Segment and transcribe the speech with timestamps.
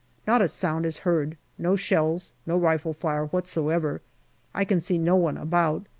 [0.25, 4.01] Not a sound is heard no shells, no rifle fire whatsoever.
[4.51, 5.85] I can see no one about.